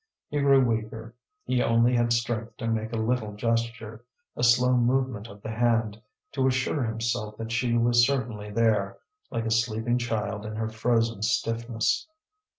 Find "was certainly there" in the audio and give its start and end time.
7.77-8.97